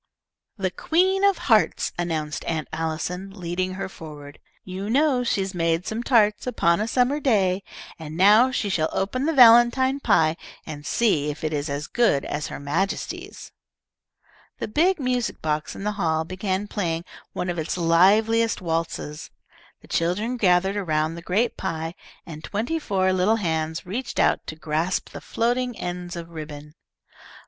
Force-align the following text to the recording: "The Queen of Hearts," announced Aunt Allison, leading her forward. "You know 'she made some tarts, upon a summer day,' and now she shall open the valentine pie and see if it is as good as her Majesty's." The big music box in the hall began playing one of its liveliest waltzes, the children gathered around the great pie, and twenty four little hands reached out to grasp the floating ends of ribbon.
"The 0.57 0.71
Queen 0.71 1.23
of 1.23 1.37
Hearts," 1.37 1.91
announced 1.95 2.43
Aunt 2.45 2.67
Allison, 2.73 3.29
leading 3.39 3.75
her 3.75 3.87
forward. 3.87 4.39
"You 4.63 4.89
know 4.89 5.23
'she 5.23 5.45
made 5.53 5.85
some 5.85 6.01
tarts, 6.01 6.47
upon 6.47 6.81
a 6.81 6.87
summer 6.87 7.19
day,' 7.19 7.61
and 7.99 8.17
now 8.17 8.49
she 8.49 8.67
shall 8.67 8.89
open 8.93 9.27
the 9.27 9.31
valentine 9.35 9.99
pie 9.99 10.37
and 10.65 10.87
see 10.87 11.29
if 11.29 11.43
it 11.43 11.53
is 11.53 11.69
as 11.69 11.85
good 11.85 12.25
as 12.25 12.47
her 12.47 12.59
Majesty's." 12.59 13.51
The 14.57 14.67
big 14.67 14.99
music 14.99 15.39
box 15.39 15.75
in 15.75 15.83
the 15.83 15.91
hall 16.01 16.25
began 16.25 16.67
playing 16.67 17.05
one 17.33 17.51
of 17.51 17.59
its 17.59 17.77
liveliest 17.77 18.59
waltzes, 18.59 19.29
the 19.83 19.87
children 19.87 20.35
gathered 20.35 20.77
around 20.77 21.13
the 21.13 21.21
great 21.21 21.57
pie, 21.57 21.93
and 22.25 22.43
twenty 22.43 22.79
four 22.79 23.13
little 23.13 23.35
hands 23.35 23.85
reached 23.85 24.19
out 24.19 24.47
to 24.47 24.55
grasp 24.55 25.09
the 25.09 25.21
floating 25.21 25.77
ends 25.77 26.15
of 26.15 26.29
ribbon. 26.31 26.73